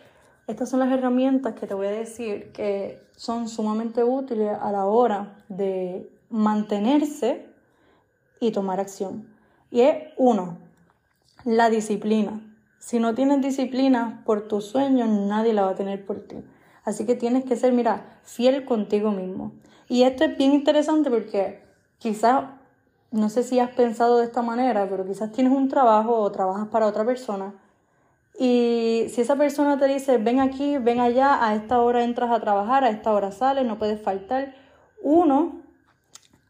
estas 0.47 0.69
son 0.69 0.81
las 0.81 0.93
herramientas 0.93 1.55
que 1.55 1.67
te 1.67 1.75
voy 1.75 1.87
a 1.87 1.91
decir 1.91 2.53
que 2.53 3.01
son 3.17 3.49
sumamente 3.49 4.05
útiles 4.05 4.57
a 4.61 4.73
la 4.73 4.87
hora 4.87 5.43
de 5.49 6.11
mantenerse 6.31 7.47
y 8.41 8.51
tomar 8.51 8.81
acción. 8.81 9.29
Y 9.71 9.81
es 9.83 9.97
uno, 10.17 10.59
la 11.45 11.71
disciplina. 11.71 12.41
Si 12.85 12.99
no 12.99 13.15
tienes 13.15 13.41
disciplina 13.41 14.21
por 14.27 14.47
tus 14.47 14.67
sueños, 14.67 15.09
nadie 15.09 15.55
la 15.55 15.63
va 15.63 15.71
a 15.71 15.75
tener 15.75 16.05
por 16.05 16.21
ti. 16.21 16.45
Así 16.85 17.07
que 17.07 17.15
tienes 17.15 17.47
que 17.47 17.57
ser, 17.57 17.73
mira, 17.73 18.19
fiel 18.25 18.67
contigo 18.67 19.11
mismo. 19.11 19.53
Y 19.89 20.03
esto 20.03 20.25
es 20.25 20.37
bien 20.37 20.53
interesante 20.53 21.09
porque 21.09 21.63
quizás, 21.97 22.45
no 23.11 23.31
sé 23.31 23.43
si 23.43 23.59
has 23.59 23.71
pensado 23.71 24.19
de 24.19 24.27
esta 24.27 24.43
manera, 24.43 24.87
pero 24.87 25.07
quizás 25.07 25.33
tienes 25.33 25.55
un 25.55 25.71
trabajo 25.71 26.15
o 26.15 26.31
trabajas 26.31 26.69
para 26.69 26.87
otra 26.87 27.07
persona. 27.07 27.55
Y 28.39 29.07
si 29.09 29.23
esa 29.23 29.37
persona 29.37 29.79
te 29.79 29.89
dice, 29.89 30.19
ven 30.19 30.41
aquí, 30.41 30.77
ven 30.77 31.01
allá, 31.01 31.43
a 31.43 31.55
esta 31.55 31.81
hora 31.81 32.05
entras 32.05 32.31
a 32.33 32.41
trabajar, 32.41 32.85
a 32.85 32.91
esta 32.91 33.15
hora 33.15 33.33
sales, 33.33 33.65
no 33.65 33.79
puedes 33.79 34.03
faltar, 34.03 34.55
uno 35.03 35.63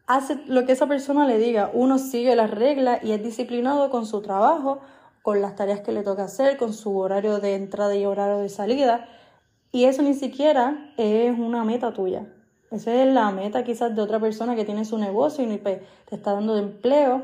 hace 0.09 0.41
lo 0.49 0.67
que 0.67 0.73
esa 0.73 0.89
persona 0.89 1.29
le 1.29 1.39
diga, 1.39 1.71
uno 1.73 1.99
sigue 1.99 2.35
las 2.35 2.51
reglas 2.51 3.05
y 3.05 3.13
es 3.13 3.23
disciplinado 3.23 3.89
con 3.89 4.05
su 4.05 4.21
trabajo, 4.21 4.81
con 5.25 5.41
las 5.41 5.57
tareas 5.57 5.81
que 5.81 5.91
le 5.91 6.03
toca 6.03 6.25
hacer, 6.25 6.59
con 6.59 6.75
su 6.75 6.99
horario 6.99 7.41
de 7.41 7.55
entrada 7.55 7.97
y 7.97 8.05
horario 8.05 8.41
de 8.41 8.51
salida. 8.51 9.09
Y 9.73 9.85
eso 9.85 10.03
ni 10.03 10.13
siquiera 10.13 10.93
es 10.99 11.39
una 11.39 11.65
meta 11.65 11.95
tuya. 11.95 12.27
Esa 12.71 12.93
es 13.03 13.11
la 13.11 13.31
meta 13.31 13.65
quizás 13.65 13.97
de 13.97 14.03
otra 14.03 14.21
persona 14.21 14.55
que 14.55 14.67
tiene 14.67 14.85
su 14.85 14.99
negocio 14.99 15.43
y 15.43 15.57
te 15.57 15.81
está 16.11 16.35
dando 16.35 16.55
de 16.57 16.65
empleo, 16.65 17.23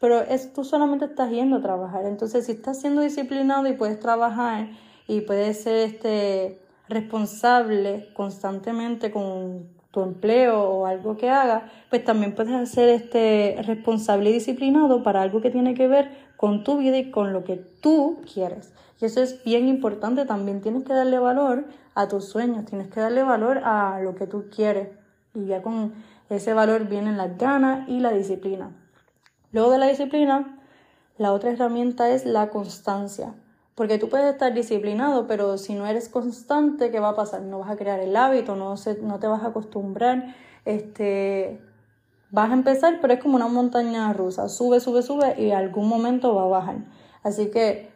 pero 0.00 0.22
es, 0.22 0.54
tú 0.54 0.64
solamente 0.64 1.04
estás 1.04 1.30
yendo 1.30 1.56
a 1.56 1.60
trabajar. 1.60 2.06
Entonces, 2.06 2.46
si 2.46 2.52
estás 2.52 2.80
siendo 2.80 3.02
disciplinado 3.02 3.68
y 3.68 3.74
puedes 3.74 4.00
trabajar 4.00 4.68
y 5.06 5.20
puedes 5.20 5.62
ser 5.62 5.76
este, 5.76 6.62
responsable 6.88 8.08
constantemente 8.14 9.10
con 9.10 9.68
tu 9.90 10.02
empleo 10.02 10.62
o 10.62 10.86
algo 10.86 11.18
que 11.18 11.28
hagas, 11.28 11.70
pues 11.90 12.02
también 12.04 12.34
puedes 12.34 12.70
ser 12.70 12.88
este, 12.88 13.58
responsable 13.66 14.30
y 14.30 14.32
disciplinado 14.32 15.02
para 15.02 15.20
algo 15.20 15.42
que 15.42 15.50
tiene 15.50 15.74
que 15.74 15.88
ver 15.88 16.23
con 16.36 16.64
tu 16.64 16.78
vida 16.78 16.98
y 16.98 17.10
con 17.10 17.32
lo 17.32 17.44
que 17.44 17.56
tú 17.56 18.18
quieres. 18.32 18.72
Y 19.00 19.04
eso 19.06 19.22
es 19.22 19.42
bien 19.44 19.68
importante, 19.68 20.24
también 20.24 20.60
tienes 20.60 20.84
que 20.84 20.92
darle 20.92 21.18
valor 21.18 21.64
a 21.94 22.08
tus 22.08 22.26
sueños, 22.26 22.64
tienes 22.64 22.88
que 22.88 23.00
darle 23.00 23.22
valor 23.22 23.58
a 23.64 24.00
lo 24.00 24.14
que 24.14 24.26
tú 24.26 24.46
quieres. 24.54 24.88
Y 25.34 25.46
ya 25.46 25.62
con 25.62 25.94
ese 26.30 26.54
valor 26.54 26.88
vienen 26.88 27.16
las 27.16 27.36
ganas 27.36 27.88
y 27.88 28.00
la 28.00 28.12
disciplina. 28.12 28.70
Luego 29.52 29.70
de 29.70 29.78
la 29.78 29.86
disciplina, 29.86 30.58
la 31.16 31.32
otra 31.32 31.50
herramienta 31.50 32.10
es 32.10 32.24
la 32.24 32.50
constancia. 32.50 33.34
Porque 33.74 33.98
tú 33.98 34.08
puedes 34.08 34.32
estar 34.32 34.54
disciplinado, 34.54 35.26
pero 35.26 35.58
si 35.58 35.74
no 35.74 35.86
eres 35.86 36.08
constante, 36.08 36.90
¿qué 36.90 37.00
va 37.00 37.10
a 37.10 37.16
pasar? 37.16 37.42
No 37.42 37.58
vas 37.58 37.70
a 37.70 37.76
crear 37.76 37.98
el 37.98 38.14
hábito, 38.14 38.54
no, 38.54 38.74
no 39.02 39.18
te 39.18 39.26
vas 39.26 39.42
a 39.42 39.48
acostumbrar. 39.48 40.34
Este, 40.64 41.60
vas 42.34 42.50
a 42.50 42.54
empezar, 42.54 42.98
pero 43.00 43.14
es 43.14 43.20
como 43.20 43.36
una 43.36 43.46
montaña 43.46 44.12
rusa. 44.12 44.48
Sube, 44.48 44.80
sube, 44.80 45.02
sube 45.02 45.40
y 45.40 45.52
algún 45.52 45.88
momento 45.88 46.34
va 46.34 46.42
a 46.42 46.46
bajar. 46.46 46.76
Así 47.22 47.46
que 47.50 47.90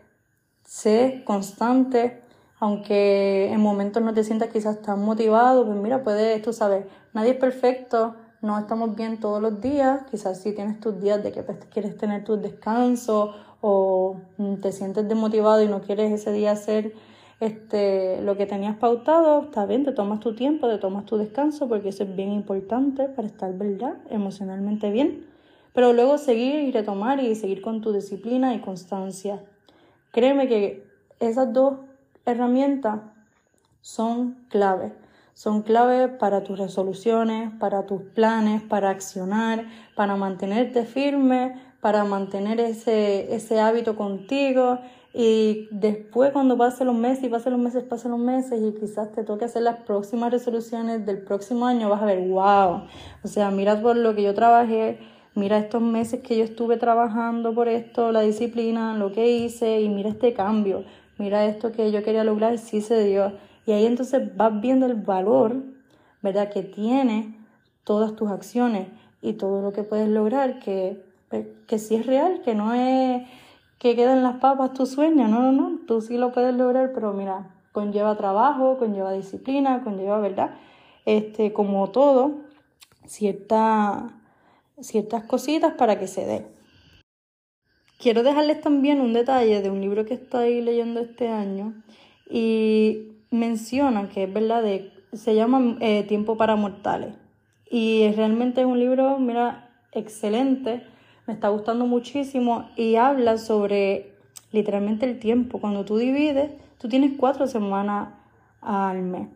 sé 0.65 1.23
constante, 1.27 2.23
aunque 2.61 3.53
en 3.53 3.61
momentos 3.61 4.01
no 4.03 4.15
te 4.15 4.23
sientas 4.23 4.51
quizás 4.51 4.81
tan 4.81 5.03
motivado, 5.05 5.67
pues 5.67 5.77
mira, 5.77 6.05
puedes, 6.05 6.41
tú 6.41 6.53
sabes, 6.53 6.87
nadie 7.13 7.33
es 7.33 7.37
perfecto, 7.37 8.15
no 8.41 8.57
estamos 8.59 8.95
bien 8.95 9.19
todos 9.19 9.43
los 9.43 9.61
días, 9.61 10.03
quizás 10.09 10.41
si 10.41 10.53
tienes 10.53 10.79
tus 10.79 11.01
días 11.01 11.21
de 11.23 11.33
que 11.33 11.43
pues, 11.43 11.59
quieres 11.73 11.97
tener 11.97 12.25
tu 12.25 12.37
descanso 12.37 13.35
o 13.61 14.21
te 14.63 14.71
sientes 14.71 15.09
desmotivado 15.09 15.63
y 15.63 15.69
no 15.69 15.81
quieres 15.81 16.13
ese 16.13 16.31
día 16.31 16.53
hacer 16.53 16.95
este, 17.41 18.21
lo 18.23 18.37
que 18.37 18.47
tenías 18.47 18.77
pautado, 18.77 19.45
está 19.45 19.65
bien, 19.67 19.85
te 19.85 19.93
tomas 19.93 20.21
tu 20.21 20.35
tiempo, 20.35 20.69
te 20.69 20.79
tomas 20.79 21.05
tu 21.05 21.17
descanso, 21.17 21.69
porque 21.69 21.91
eso 21.91 22.03
es 22.03 22.17
bien 22.17 22.33
importante 22.33 23.05
para 23.05 23.29
estar, 23.29 23.53
¿verdad?, 23.55 23.95
emocionalmente 24.11 24.91
bien. 24.91 25.27
Pero 25.73 25.93
luego 25.93 26.19
seguir 26.19 26.57
y 26.57 26.73
retomar 26.73 27.21
y 27.21 27.35
seguir 27.37 27.63
con 27.63 27.81
tu 27.81 27.93
disciplina 27.93 28.55
y 28.55 28.61
constancia. 28.61 29.45
Créeme 30.11 30.49
que 30.49 30.85
esas 31.21 31.53
dos 31.53 31.75
herramientas 32.27 33.01
son 33.81 34.37
clave. 34.49 34.93
Son 35.35 35.63
clave 35.63 36.09
para 36.09 36.43
tus 36.43 36.59
resoluciones, 36.59 37.53
para 37.61 37.87
tus 37.87 38.03
planes, 38.03 38.61
para 38.63 38.91
accionar, 38.91 39.67
para 39.95 40.17
mantenerte 40.17 40.85
firme, 40.85 41.55
para 41.81 42.03
mantener 42.03 42.59
ese, 42.59 43.33
ese 43.33 43.61
hábito 43.61 43.95
contigo. 43.95 44.81
Y 45.15 45.69
después 45.71 46.33
cuando 46.33 46.57
pasen 46.57 46.87
los 46.87 46.97
meses 46.97 47.25
y 47.25 47.29
pasen 47.29 47.53
los 47.53 47.61
meses, 47.61 47.83
pasen 47.85 48.11
los 48.11 48.21
meses 48.21 48.61
y 48.63 48.79
quizás 48.79 49.11
te 49.13 49.25
toque 49.25 49.47
hacer 49.47 49.63
las 49.63 49.81
próximas 49.81 50.31
resoluciones 50.31 51.05
del 51.07 51.19
próximo 51.23 51.67
año, 51.67 51.89
vas 51.89 52.03
a 52.03 52.07
ver, 52.07 52.29
wow. 52.29 52.83
O 53.25 53.29
sea, 53.29 53.51
mira 53.51 53.81
por 53.81 53.97
lo 53.97 54.15
que 54.15 54.23
yo 54.23 54.35
trabajé, 54.35 54.99
mira 55.35 55.59
estos 55.59 55.83
meses 55.83 56.21
que 56.21 56.37
yo 56.37 56.45
estuve 56.45 56.77
trabajando 56.77 57.55
por 57.55 57.69
esto, 57.69 58.13
la 58.13 58.21
disciplina, 58.21 58.97
lo 58.97 59.13
que 59.13 59.31
hice 59.31 59.81
y 59.81 59.89
mira 59.89 60.11
este 60.11 60.35
cambio 60.35 60.85
mira 61.19 61.45
esto 61.47 61.73
que 61.73 61.91
yo 61.93 62.03
quería 62.03 62.25
lograr, 62.25 62.59
sí 62.59 62.81
se 62.81 63.05
dio. 63.05 63.33
Y 63.67 63.73
ahí 63.73 63.85
entonces 63.85 64.35
vas 64.37 64.61
viendo 64.61 64.87
el 64.87 64.95
valor, 64.95 65.57
¿verdad?, 66.23 66.51
que 66.51 66.63
tiene 66.63 67.37
todas 67.85 68.17
tus 68.17 68.31
acciones 68.31 68.89
y 69.21 69.35
todo 69.35 69.61
lo 69.61 69.73
que 69.73 69.83
puedes 69.83 70.09
lograr, 70.09 70.61
que, 70.61 71.03
que 71.67 71.79
sí 71.79 71.97
es 71.97 72.07
real, 72.07 72.41
que 72.43 72.55
no 72.55 72.73
es 72.73 73.27
que 73.79 73.95
queden 73.95 74.23
las 74.23 74.37
papas 74.37 74.73
tu 74.75 74.87
sueño, 74.87 75.29
no, 75.29 75.41
no, 75.41 75.53
no, 75.53 75.79
tú 75.87 76.01
sí 76.01 76.19
lo 76.19 76.33
puedes 76.33 76.55
lograr, 76.55 76.93
pero 76.93 77.13
mira, 77.13 77.55
conlleva 77.73 78.17
trabajo, 78.17 78.77
conlleva 78.79 79.13
disciplina, 79.13 79.85
conlleva, 79.85 80.19
¿verdad? 80.19 80.51
Este, 81.05 81.53
como 81.53 81.89
todo, 81.91 82.41
cierta, 83.07 84.09
ciertas 84.81 85.25
cositas 85.25 85.75
para 85.75 85.99
que 85.99 86.09
se 86.09 86.27
dé. 86.27 86.47
Quiero 87.99 88.23
dejarles 88.23 88.61
también 88.61 89.01
un 89.01 89.13
detalle 89.13 89.63
de 89.63 89.71
un 89.71 89.81
libro 89.81 90.05
que 90.05 90.15
estoy 90.15 90.61
leyendo 90.61 91.01
este 91.01 91.29
año 91.29 91.83
y 92.31 93.13
menciona 93.31 94.09
que 94.09 94.25
es 94.25 94.33
verdad, 94.33 94.65
se 95.13 95.35
llama 95.35 95.77
eh, 95.81 96.05
Tiempo 96.05 96.37
para 96.37 96.57
Mortales. 96.57 97.15
Y 97.71 98.11
realmente 98.13 98.61
es 98.61 98.67
un 98.67 98.79
libro, 98.79 99.19
mira, 99.19 99.71
excelente, 99.93 100.85
me 101.29 101.35
está 101.35 101.49
gustando 101.49 101.87
muchísimo 101.87 102.71
y 102.75 102.97
habla 102.97 103.37
sobre 103.37 104.15
literalmente 104.51 105.05
el 105.05 105.19
tiempo. 105.19 105.61
Cuando 105.61 105.85
tú 105.85 105.99
divides, 105.99 106.51
tú 106.79 106.89
tienes 106.89 107.13
cuatro 107.19 107.47
semanas 107.47 108.09
al 108.63 109.03
mes. 109.03 109.29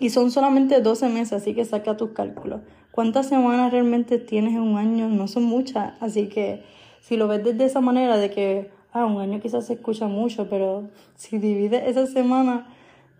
Y 0.00 0.08
son 0.08 0.30
solamente 0.30 0.80
12 0.80 1.10
meses, 1.10 1.34
así 1.34 1.54
que 1.54 1.66
saca 1.66 1.98
tus 1.98 2.12
cálculos. 2.12 2.62
¿Cuántas 2.90 3.28
semanas 3.28 3.70
realmente 3.72 4.18
tienes 4.18 4.54
en 4.54 4.62
un 4.62 4.78
año? 4.78 5.08
No 5.10 5.28
son 5.28 5.44
muchas, 5.44 5.92
así 6.00 6.28
que 6.28 6.64
si 7.02 7.18
lo 7.18 7.28
ves 7.28 7.44
desde 7.44 7.66
esa 7.66 7.82
manera 7.82 8.16
de 8.16 8.30
que, 8.30 8.70
ah, 8.92 9.04
un 9.04 9.20
año 9.20 9.38
quizás 9.38 9.66
se 9.66 9.74
escucha 9.74 10.08
mucho, 10.08 10.48
pero 10.48 10.88
si 11.14 11.38
divides 11.38 11.82
esas 11.88 12.10
semanas, 12.10 12.64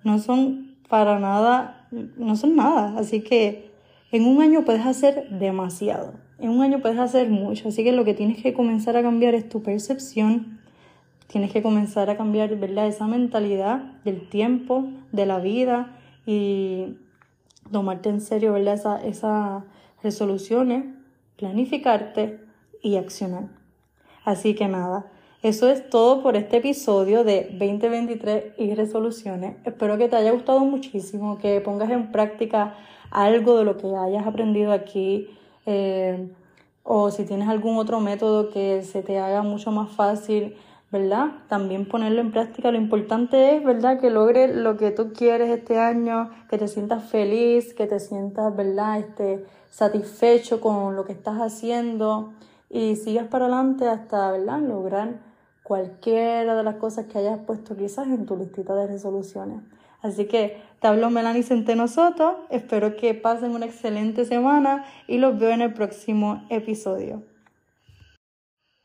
no 0.03 0.19
son 0.19 0.77
para 0.89 1.19
nada, 1.19 1.89
no 1.91 2.37
son 2.37 2.57
nada, 2.57 2.95
así 2.99 3.21
que 3.21 3.71
en 4.13 4.27
un 4.27 4.41
año 4.41 4.65
puedes 4.65 4.87
hacer 4.87 5.29
demasiado, 5.31 6.15
en 6.43 6.51
un 6.51 6.61
año 6.61 6.81
puedes 6.81 6.99
hacer 6.99 7.31
mucho, 7.31 7.69
así 7.69 7.85
que 7.85 7.93
lo 7.93 8.05
que 8.05 8.15
tienes 8.15 8.43
que 8.43 8.53
comenzar 8.53 8.97
a 8.97 9.03
cambiar 9.03 9.35
es 9.35 9.49
tu 9.49 9.63
percepción, 9.63 10.59
tienes 11.29 11.53
que 11.53 11.63
comenzar 11.63 12.11
a 12.11 12.17
cambiar, 12.17 12.57
¿verdad? 12.57 12.89
Esa 12.89 13.07
mentalidad 13.07 13.79
del 14.05 14.29
tiempo, 14.29 14.89
de 15.13 15.25
la 15.25 15.39
vida 15.39 15.97
y 16.27 16.97
tomarte 17.71 18.09
en 18.09 18.21
serio, 18.21 18.53
¿verdad? 18.53 19.05
Esas 19.05 19.63
resoluciones, 20.03 20.85
planificarte 21.37 22.41
y 22.83 22.97
accionar. 22.97 23.45
Así 24.25 24.55
que 24.55 24.67
nada, 24.67 25.11
eso 25.43 25.69
es 25.69 25.89
todo 25.91 26.23
por 26.23 26.37
este 26.37 26.57
episodio 26.57 27.23
de 27.23 27.51
2023 27.53 28.59
y 28.59 28.75
resoluciones. 28.75 29.57
Espero 29.65 29.97
que 29.97 30.09
te 30.09 30.17
haya 30.17 30.33
gustado 30.33 30.61
muchísimo, 30.61 31.39
que 31.39 31.61
pongas 31.61 31.91
en 31.91 32.11
práctica 32.11 32.75
algo 33.11 33.59
de 33.59 33.65
lo 33.65 33.77
que 33.77 33.87
hayas 33.95 34.27
aprendido 34.27 34.73
aquí. 34.73 35.29
Eh, 35.67 36.29
o 36.83 37.11
si 37.11 37.25
tienes 37.25 37.49
algún 37.49 37.77
otro 37.77 38.01
método 38.01 38.51
que 38.51 38.83
se 38.83 39.03
te 39.03 39.19
haga 39.19 39.43
mucho 39.43 39.71
más 39.71 39.91
fácil 39.91 40.57
¿verdad? 40.93 41.29
También 41.49 41.89
ponerlo 41.89 42.21
en 42.21 42.31
práctica. 42.31 42.71
Lo 42.71 42.77
importante 42.77 43.57
es, 43.57 43.65
¿verdad? 43.65 43.99
Que 43.99 44.11
logres 44.11 44.55
lo 44.55 44.77
que 44.77 44.91
tú 44.91 45.15
quieres 45.15 45.49
este 45.49 45.79
año, 45.79 46.31
que 46.51 46.59
te 46.59 46.69
sientas 46.69 47.05
feliz, 47.05 47.73
que 47.73 47.87
te 47.87 47.99
sientas, 47.99 48.55
¿verdad? 48.55 48.99
Este, 49.01 49.47
satisfecho 49.71 50.61
con 50.61 50.95
lo 50.95 51.07
que 51.07 51.13
estás 51.13 51.39
haciendo 51.39 52.35
y 52.69 52.97
sigas 52.97 53.27
para 53.29 53.47
adelante 53.47 53.89
hasta, 53.89 54.33
¿verdad? 54.33 54.61
Lograr 54.61 55.15
cualquiera 55.63 56.55
de 56.55 56.63
las 56.63 56.75
cosas 56.75 57.07
que 57.07 57.19
hayas 57.19 57.39
puesto 57.47 57.75
quizás 57.75 58.07
en 58.09 58.27
tu 58.27 58.37
listita 58.37 58.75
de 58.75 58.87
resoluciones. 58.87 59.63
Así 60.03 60.27
que 60.27 60.59
te 60.81 60.89
hablo 60.89 61.09
Melanie 61.11 61.45
Centeno 61.45 61.87
espero 62.51 62.97
que 62.97 63.15
pasen 63.15 63.53
una 63.53 63.67
excelente 63.67 64.25
semana 64.25 64.85
y 65.07 65.19
los 65.19 65.39
veo 65.39 65.51
en 65.51 65.61
el 65.63 65.73
próximo 65.73 66.43
episodio. 66.51 67.23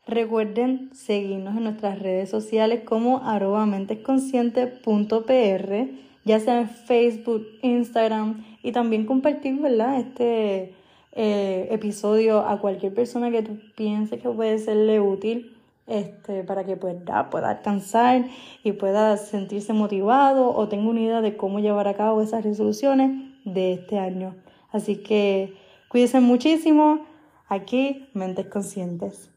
Recuerden 0.06 0.94
seguirnos 0.94 1.56
en 1.56 1.64
nuestras 1.64 1.98
redes 1.98 2.30
sociales 2.30 2.82
como 2.84 3.24
arroba 3.24 3.66
mentesconsciente.pr, 3.66 5.88
ya 6.24 6.40
sea 6.40 6.60
en 6.60 6.70
Facebook, 6.70 7.44
Instagram 7.62 8.44
y 8.62 8.70
también 8.70 9.04
compartir 9.04 9.60
¿verdad? 9.60 9.98
este 9.98 10.72
eh, 11.12 11.66
episodio 11.72 12.46
a 12.46 12.60
cualquier 12.60 12.94
persona 12.94 13.32
que 13.32 13.42
tú 13.42 13.58
pienses 13.76 14.22
que 14.22 14.30
puede 14.30 14.60
serle 14.60 15.00
útil 15.00 15.57
este, 15.88 16.44
para 16.44 16.64
que 16.64 16.76
pueda, 16.76 17.30
pueda 17.30 17.50
alcanzar 17.50 18.26
y 18.62 18.72
pueda 18.72 19.16
sentirse 19.16 19.72
motivado 19.72 20.54
o 20.54 20.68
tenga 20.68 20.88
una 20.88 21.00
idea 21.00 21.20
de 21.20 21.36
cómo 21.36 21.58
llevar 21.60 21.88
a 21.88 21.94
cabo 21.94 22.22
esas 22.22 22.44
resoluciones 22.44 23.10
de 23.44 23.72
este 23.72 23.98
año. 23.98 24.36
Así 24.70 24.96
que 25.02 25.54
cuídense 25.88 26.20
muchísimo 26.20 27.06
aquí, 27.48 28.08
Mentes 28.12 28.46
Conscientes. 28.46 29.30